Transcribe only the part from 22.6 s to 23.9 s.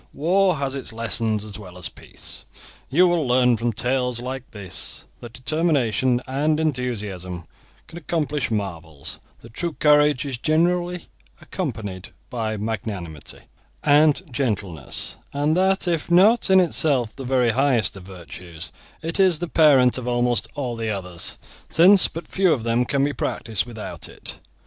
them can be practised